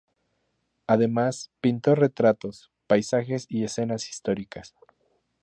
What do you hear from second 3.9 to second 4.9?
históricas.